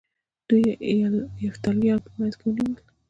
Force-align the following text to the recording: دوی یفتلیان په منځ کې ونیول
دوی 0.47 0.63
یفتلیان 1.45 1.99
په 2.05 2.09
منځ 2.17 2.33
کې 2.39 2.45
ونیول 2.47 2.81